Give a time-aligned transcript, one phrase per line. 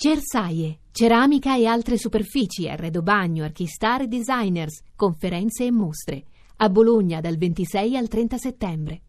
[0.00, 6.22] Cersaie, ceramica e altre superfici, arredo bagno, archistar e designers, conferenze e mostre.
[6.58, 9.00] A Bologna dal 26 al 30 settembre.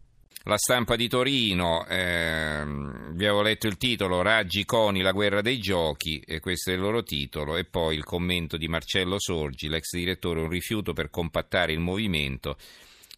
[0.46, 5.60] La stampa di Torino, ehm, vi avevo letto il titolo Raggi Coni, la guerra dei
[5.60, 9.94] giochi, e questo è il loro titolo, e poi il commento di Marcello Sorgi, l'ex
[9.94, 12.56] direttore, un rifiuto per compattare il movimento.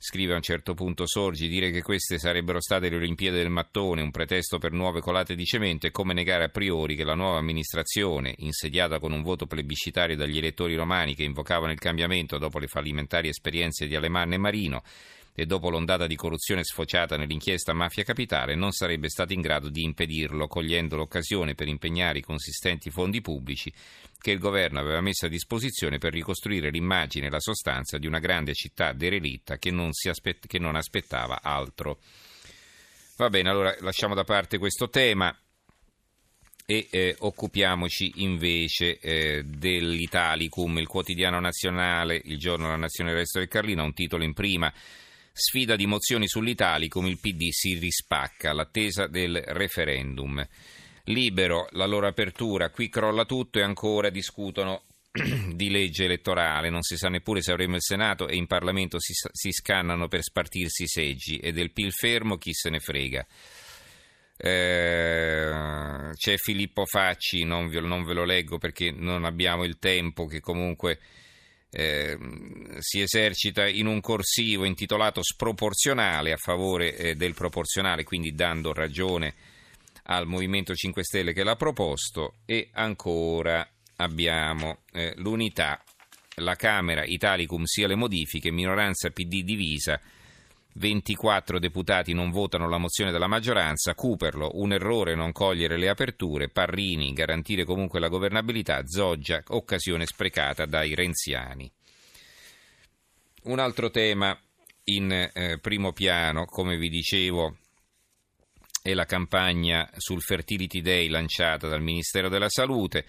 [0.05, 4.03] Scrive a un certo punto Sorgi, dire che queste sarebbero state le Olimpiadi del mattone,
[4.03, 7.39] un pretesto per nuove colate di cemento, è come negare a priori che la nuova
[7.39, 12.67] amministrazione, insediata con un voto plebiscitario dagli elettori romani che invocavano il cambiamento dopo le
[12.67, 14.83] fallimentari esperienze di Alemanno e Marino,
[15.35, 19.83] e dopo l'ondata di corruzione sfociata nell'inchiesta Mafia Capitale non sarebbe stato in grado di
[19.83, 23.73] impedirlo, cogliendo l'occasione per impegnare i consistenti fondi pubblici
[24.19, 28.19] che il governo aveva messo a disposizione per ricostruire l'immagine e la sostanza di una
[28.19, 31.99] grande città derelitta che non, aspett- che non aspettava altro.
[33.17, 35.37] Va bene, allora lasciamo da parte questo tema
[36.65, 43.39] e eh, occupiamoci invece eh, dell'Italicum, il quotidiano nazionale, il giorno della nazione del resto
[43.39, 44.73] del Carlino, ha un titolo in prima
[45.33, 50.47] Sfida di mozioni sull'Italicum, il PD si rispacca, l'attesa del referendum.
[51.05, 54.85] Libero, la loro apertura, qui crolla tutto e ancora discutono
[55.55, 59.13] di legge elettorale, non si sa neppure se avremo il Senato e in Parlamento si,
[59.33, 63.27] si scannano per spartirsi i seggi e del PIL fermo chi se ne frega.
[64.37, 70.27] Eh, c'è Filippo Facci, non ve, non ve, lo leggo perché non abbiamo il tempo,
[70.27, 70.99] che comunque
[71.75, 72.19] eh,
[72.81, 79.35] si esercita in un corsivo intitolato Sproporzionale a favore eh, del proporzionale, quindi dando ragione
[80.05, 82.35] al Movimento 5 Stelle che l'ha proposto.
[82.45, 85.83] E ancora abbiamo eh, l'unità,
[86.37, 89.99] la Camera Italicum sia le modifiche, minoranza PD divisa
[90.75, 96.49] 24 deputati non votano la mozione della maggioranza, Cooperlo, un errore non cogliere le aperture,
[96.49, 101.71] Parrini, garantire comunque la governabilità, Zoggia, occasione sprecata dai renziani.
[103.45, 104.39] Un altro tema
[104.85, 107.57] in eh, primo piano, come vi dicevo,
[108.83, 113.05] è la campagna sul Fertility Day lanciata dal Ministero della Salute.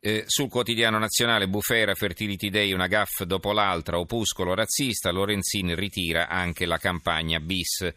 [0.00, 6.28] Eh, sul quotidiano nazionale Bufera Fertility Day una gaff dopo l'altra, opuscolo razzista, Lorenzin ritira
[6.28, 7.92] anche la campagna bis.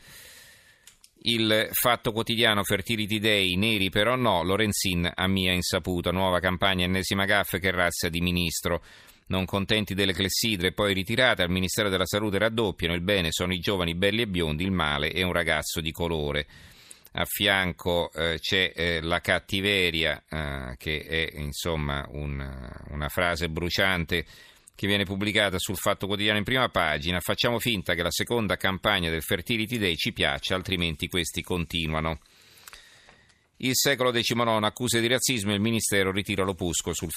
[1.23, 7.25] Il fatto quotidiano Fertility Day, neri però no, Lorenzin a mia insaputa, nuova campagna ennesima
[7.25, 8.83] gaff che razza di ministro.
[9.27, 13.59] Non contenti delle clessidre poi ritirate, al Ministero della Salute raddoppiano, il bene sono i
[13.59, 16.47] giovani belli e biondi, il male è un ragazzo di colore
[17.13, 22.39] a fianco eh, c'è eh, la cattiveria, eh, che è insomma un,
[22.89, 24.25] una frase bruciante
[24.73, 27.19] che viene pubblicata sul Fatto Quotidiano in prima pagina.
[27.19, 32.19] Facciamo finta che la seconda campagna del Fertility Day ci piaccia, altrimenti questi continuano.
[33.57, 37.11] Il secolo XIX accuse di razzismo e il Ministero ritira l'opuscolo sul,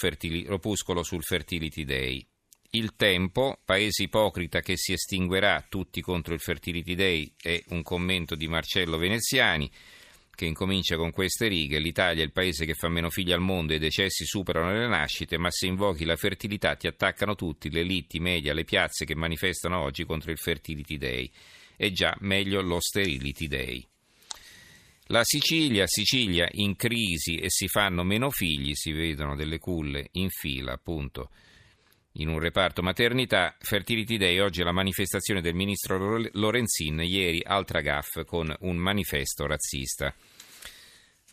[0.47, 2.27] l'opuscolo sul Fertility Day.
[2.75, 8.35] Il tempo, paese ipocrita che si estinguerà tutti contro il Fertility Day, è un commento
[8.35, 9.71] di Marcello Veneziani
[10.35, 11.79] che incomincia con queste righe.
[11.79, 14.89] L'Italia è il paese che fa meno figli al mondo e i decessi superano le
[14.89, 19.05] nascite, ma se invochi la fertilità ti attaccano tutti, le elite, i media, le piazze
[19.05, 21.31] che manifestano oggi contro il Fertility Day.
[21.77, 23.87] E già meglio lo Sterility Day.
[25.09, 30.29] La Sicilia, Sicilia in crisi e si fanno meno figli, si vedono delle culle in
[30.29, 31.31] fila appunto
[32.15, 33.57] in un reparto maternità.
[33.59, 39.47] Fertility Day, oggi è la manifestazione del ministro Lorenzin, ieri altra gaff con un manifesto
[39.47, 40.15] razzista.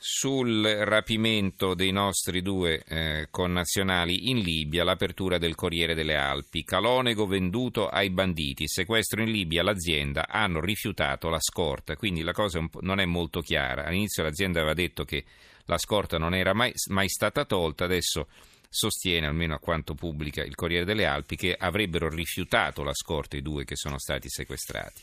[0.03, 7.27] Sul rapimento dei nostri due eh, connazionali in Libia, l'apertura del Corriere delle Alpi, Calonego
[7.27, 12.99] venduto ai banditi, sequestro in Libia, l'azienda hanno rifiutato la scorta, quindi la cosa non
[12.99, 13.85] è molto chiara.
[13.85, 15.23] All'inizio l'azienda aveva detto che
[15.65, 18.27] la scorta non era mai, mai stata tolta, adesso
[18.73, 23.41] sostiene, almeno a quanto pubblica il Corriere delle Alpi, che avrebbero rifiutato la scorta i
[23.41, 25.01] due che sono stati sequestrati.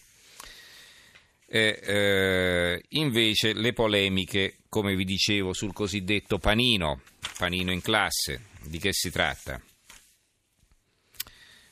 [1.47, 7.03] E, eh, invece le polemiche, come vi dicevo, sul cosiddetto panino,
[7.37, 9.61] panino in classe, di che si tratta?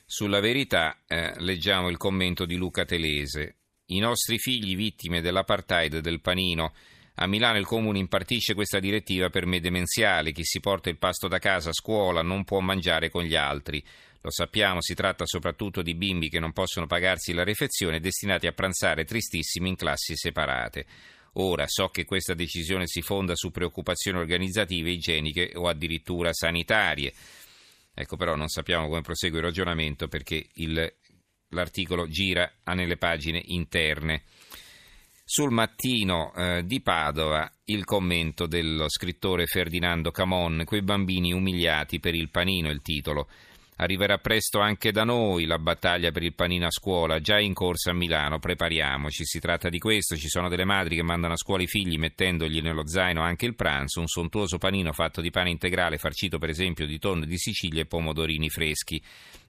[0.05, 3.55] Sulla verità eh, leggiamo il commento di Luca Telese.
[3.87, 6.73] I nostri figli vittime dell'apartheid del panino
[7.19, 10.33] a Milano il comune impartisce questa direttiva per me demenziali.
[10.33, 13.83] Chi si porta il pasto da casa a scuola non può mangiare con gli altri.
[14.21, 18.51] Lo sappiamo, si tratta soprattutto di bimbi che non possono pagarsi la refezione destinati a
[18.51, 20.85] pranzare tristissimi in classi separate.
[21.33, 27.13] Ora so che questa decisione si fonda su preoccupazioni organizzative, igieniche o addirittura sanitarie.
[27.95, 30.93] Ecco però non sappiamo come prosegue il ragionamento perché il,
[31.49, 34.23] l'articolo gira nelle pagine interne.
[35.29, 42.15] Sul mattino eh, di Padova il commento dello scrittore Ferdinando Camon, quei bambini umiliati per
[42.15, 43.27] il panino, il titolo.
[43.79, 47.91] Arriverà presto anche da noi la battaglia per il panino a scuola, già in corsa
[47.91, 51.61] a Milano, prepariamoci, si tratta di questo, ci sono delle madri che mandano a scuola
[51.61, 55.99] i figli mettendogli nello zaino anche il pranzo, un sontuoso panino fatto di pane integrale
[55.99, 58.99] farcito per esempio di tonno di Sicilia e pomodorini freschi.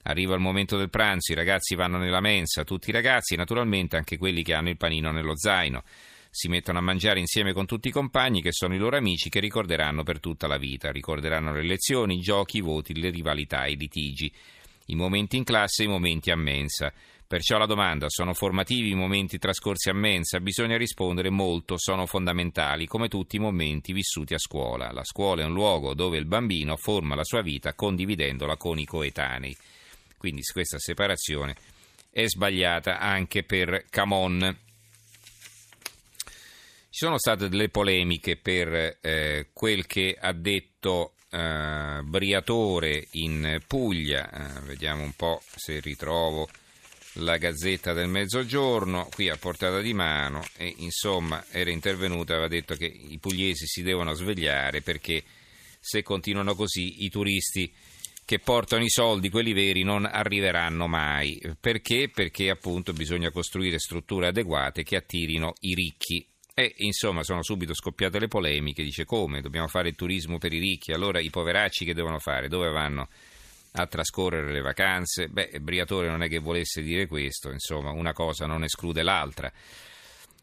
[0.02, 4.18] Arriva il momento del pranzo, i ragazzi vanno nella mensa, tutti i ragazzi naturalmente anche
[4.18, 5.82] quelli che hanno il panino nello zaino
[6.30, 9.40] si mettono a mangiare insieme con tutti i compagni che sono i loro amici che
[9.40, 13.76] ricorderanno per tutta la vita, ricorderanno le lezioni, i giochi, i voti, le rivalità, i
[13.76, 14.32] litigi,
[14.86, 16.92] i momenti in classe e i momenti a mensa.
[17.28, 20.40] Perciò la domanda sono formativi i momenti trascorsi a mensa?
[20.40, 24.90] Bisogna rispondere molto, sono fondamentali, come tutti i momenti vissuti a scuola.
[24.92, 28.86] La scuola è un luogo dove il bambino forma la sua vita condividendola con i
[28.86, 29.54] coetanei.
[30.16, 31.54] Quindi questa separazione
[32.10, 34.56] è sbagliata anche per Camon.
[36.98, 44.28] Ci sono state delle polemiche per eh, quel che ha detto eh, Briatore in Puglia.
[44.28, 46.48] Eh, vediamo un po' se ritrovo
[47.20, 52.74] la Gazzetta del Mezzogiorno, qui a portata di mano, e insomma era intervenuta aveva detto
[52.74, 55.22] che i pugliesi si devono svegliare perché
[55.78, 57.72] se continuano così i turisti
[58.24, 61.40] che portano i soldi, quelli veri, non arriveranno mai.
[61.60, 62.10] Perché?
[62.12, 66.26] Perché appunto bisogna costruire strutture adeguate che attirino i ricchi
[66.58, 70.58] e insomma sono subito scoppiate le polemiche, dice come dobbiamo fare il turismo per i
[70.58, 72.48] ricchi, allora i poveracci che devono fare?
[72.48, 73.06] Dove vanno
[73.74, 75.28] a trascorrere le vacanze?
[75.28, 79.52] Beh, Briatore non è che volesse dire questo, insomma una cosa non esclude l'altra.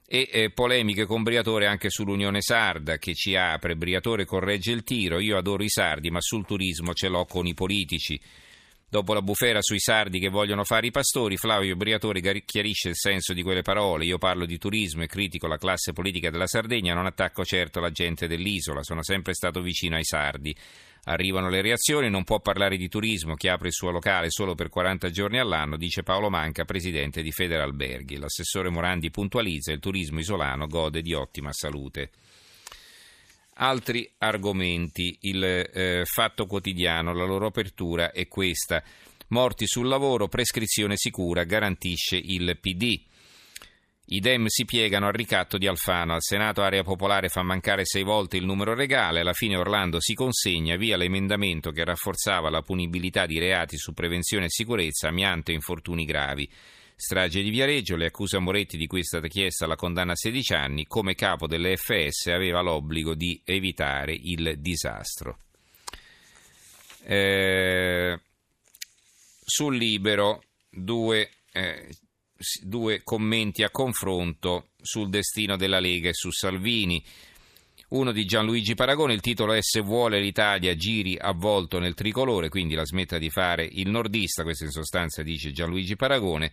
[0.08, 5.20] E eh, polemiche con Briatore anche sull'Unione Sarda che ci apre, Briatore corregge il tiro,
[5.20, 8.18] io adoro i sardi ma sul turismo ce l'ho con i politici.
[8.88, 13.34] Dopo la bufera sui sardi che vogliono fare i pastori, Flavio Briatore chiarisce il senso
[13.34, 14.06] di quelle parole.
[14.06, 17.90] Io parlo di turismo e critico la classe politica della Sardegna, non attacco certo la
[17.90, 20.56] gente dell'isola, sono sempre stato vicino ai sardi.
[21.08, 24.70] Arrivano le reazioni, non può parlare di turismo chi apre il suo locale solo per
[24.70, 28.18] 40 giorni all'anno, dice Paolo Manca, presidente di Federalberghi.
[28.18, 32.12] L'assessore Morandi puntualizza il turismo isolano gode di ottima salute.
[33.58, 38.84] Altri argomenti, il eh, fatto quotidiano, la loro apertura è questa.
[39.30, 43.02] Morti sul lavoro, prescrizione sicura, garantisce il PD.
[44.08, 46.14] I Dem si piegano al ricatto di Alfano.
[46.14, 49.22] Al Senato Area Popolare fa mancare sei volte il numero regale.
[49.22, 54.46] Alla fine Orlando si consegna via l'emendamento che rafforzava la punibilità di reati su prevenzione
[54.46, 56.48] e sicurezza, amianto e infortuni gravi.
[56.98, 60.16] Strage di Viareggio, le accuse a Moretti di cui è stata chiesta la condanna a
[60.16, 65.40] 16 anni, come capo dell'FS aveva l'obbligo di evitare il disastro.
[67.04, 68.18] Eh,
[69.44, 71.90] sul libero due, eh,
[72.62, 77.04] due commenti a confronto sul destino della Lega e su Salvini.
[77.90, 82.74] Uno di Gianluigi Paragone, il titolo è Se vuole l'Italia giri avvolto nel tricolore, quindi
[82.74, 86.52] la smetta di fare il nordista, questo in sostanza dice Gianluigi Paragone.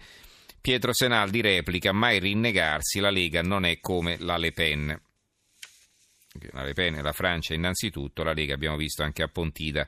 [0.62, 5.02] Pietro Senaldi replica: mai rinnegarsi, la Lega non è come la Le Pen.
[6.52, 9.86] La Le Pen e la Francia innanzitutto, la Lega abbiamo visto anche a Pontida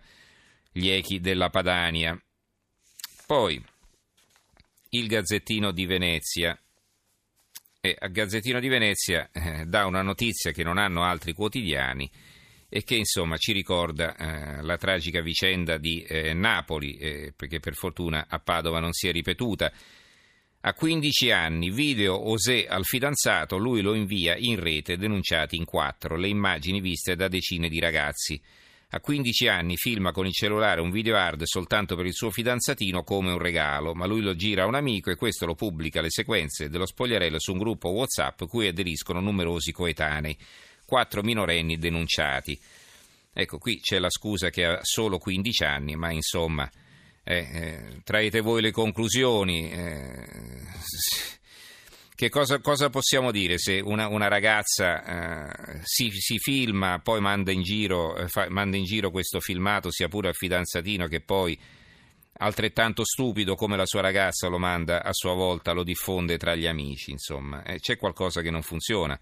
[0.73, 2.21] gli echi della Padania.
[3.25, 3.65] Poi
[4.91, 6.59] il Gazzettino di Venezia.
[7.81, 12.11] E al Gazzettino di Venezia eh, dà una notizia che non hanno altri quotidiani
[12.69, 17.75] e che insomma ci ricorda eh, la tragica vicenda di eh, Napoli, eh, perché per
[17.75, 19.73] fortuna a Padova non si è ripetuta.
[20.67, 26.17] A 15 anni, video Osè al fidanzato, lui lo invia in rete, denunciati in quattro,
[26.17, 28.41] le immagini viste da decine di ragazzi.
[28.93, 33.05] A 15 anni filma con il cellulare un video hard soltanto per il suo fidanzatino
[33.05, 36.09] come un regalo, ma lui lo gira a un amico e questo lo pubblica le
[36.09, 40.35] sequenze dello spogliarello su un gruppo WhatsApp cui aderiscono numerosi coetanei.
[40.87, 42.59] Quattro minorenni denunciati.
[43.35, 46.67] Ecco, qui c'è la scusa che ha solo 15 anni, ma insomma
[47.25, 49.71] eh, eh, traete voi le conclusioni.
[49.71, 50.29] Eh,
[52.15, 57.51] che cosa, cosa, possiamo dire se una, una ragazza eh, si, si, filma, poi manda
[57.51, 61.59] in, giro, fa, manda in giro questo filmato, sia pure al fidanzatino, che poi
[62.37, 66.67] altrettanto stupido come la sua ragazza lo manda a sua volta, lo diffonde tra gli
[66.67, 69.19] amici, insomma, eh, c'è qualcosa che non funziona.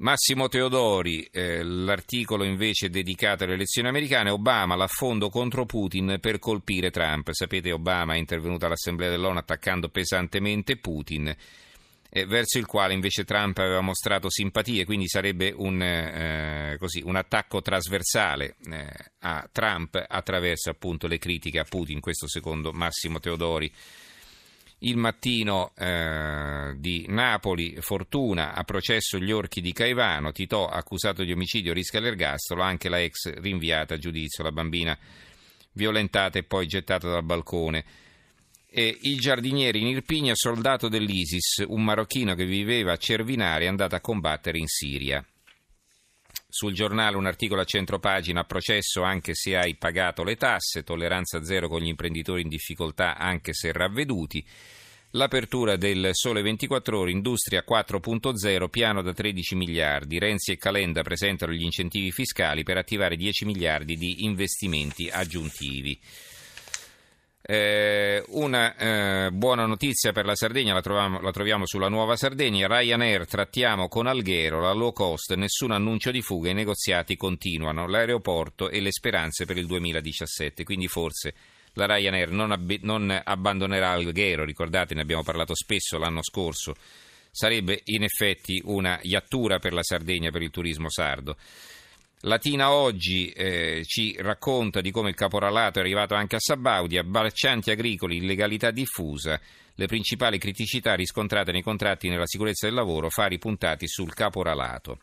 [0.00, 6.90] Massimo Teodori, eh, l'articolo invece dedicato alle elezioni americane, Obama l'affondo contro Putin per colpire
[6.90, 7.30] Trump.
[7.32, 11.36] Sapete, Obama è intervenuto all'Assemblea dell'ONU attaccando pesantemente Putin,
[12.08, 17.16] eh, verso il quale invece Trump aveva mostrato simpatie, quindi sarebbe un, eh, così, un
[17.16, 18.86] attacco trasversale eh,
[19.18, 23.70] a Trump attraverso appunto le critiche a Putin, questo secondo Massimo Teodori.
[24.82, 31.32] Il mattino eh, di Napoli, Fortuna a processo gli orchi di Caivano, Titò accusato di
[31.32, 34.96] omicidio rischia l'ergastolo, anche la ex rinviata a giudizio, la bambina
[35.72, 37.84] violentata e poi gettata dal balcone.
[38.70, 43.96] E il giardiniere in Irpigna, soldato dell'ISIS, un marocchino che viveva a Cervinare, è andato
[43.96, 45.22] a combattere in Siria.
[46.50, 51.68] Sul giornale un articolo a centropagina, processo anche se hai pagato le tasse, tolleranza zero
[51.68, 54.44] con gli imprenditori in difficoltà anche se ravveduti.
[55.12, 60.18] L'apertura del Sole 24 Ore, Industria 4.0, piano da 13 miliardi.
[60.18, 65.98] Renzi e Calenda presentano gli incentivi fiscali per attivare 10 miliardi di investimenti aggiuntivi.
[67.52, 72.68] Eh, una eh, buona notizia per la Sardegna la troviamo, la troviamo, sulla nuova Sardegna.
[72.68, 77.88] Ryanair trattiamo con Alghero la low cost, nessun annuncio di fuga, i negoziati continuano.
[77.88, 80.62] L'aeroporto e le speranze per il 2017.
[80.62, 81.34] Quindi forse
[81.72, 86.76] la Ryanair non, ab- non abbandonerà Alghero, ricordate, ne abbiamo parlato spesso l'anno scorso.
[87.32, 91.36] Sarebbe in effetti una iattura per la Sardegna, per il turismo sardo.
[92.24, 97.70] Latina oggi eh, ci racconta di come il caporalato è arrivato anche a Sabaudia, braccianti
[97.70, 99.40] agricoli, illegalità diffusa,
[99.74, 104.98] le principali criticità riscontrate nei contratti nella sicurezza del lavoro, fari puntati sul caporalato.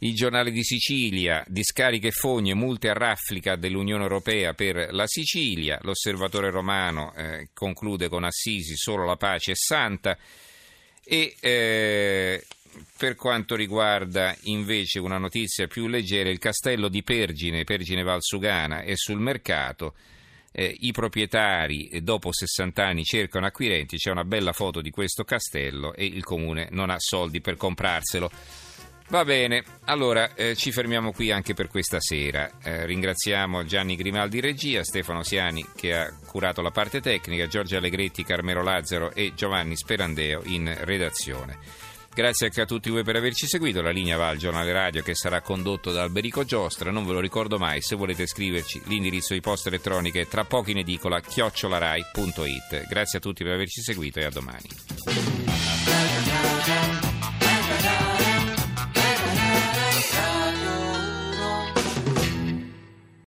[0.00, 6.50] Il giornale di Sicilia, discariche fogne, multe a raffica dell'Unione Europea per la Sicilia, l'osservatore
[6.50, 10.18] romano eh, conclude con Assisi, solo la pace è santa
[11.04, 12.44] e eh,
[12.96, 18.94] per quanto riguarda invece una notizia più leggera, il castello di Pergine, Pergine Valsugana, è
[18.94, 19.94] sul mercato.
[20.52, 25.24] Eh, I proprietari eh, dopo 60 anni cercano acquirenti, c'è una bella foto di questo
[25.24, 28.30] castello e il comune non ha soldi per comprarselo.
[29.08, 32.50] Va bene, allora eh, ci fermiamo qui anche per questa sera.
[32.62, 38.24] Eh, ringraziamo Gianni Grimaldi regia, Stefano Siani che ha curato la parte tecnica, Giorgio Allegretti,
[38.24, 41.58] Carmelo Lazzaro e Giovanni Sperandeo in redazione.
[42.14, 43.80] Grazie anche a tutti voi per averci seguito.
[43.80, 46.90] La linea va al giornale radio che sarà condotto da Alberico Giostra.
[46.90, 47.80] Non ve lo ricordo mai.
[47.80, 52.86] Se volete scriverci, l'indirizzo di posta elettronica è tra poco in edicola chiocciolarai.it.
[52.86, 54.68] Grazie a tutti per averci seguito e a domani.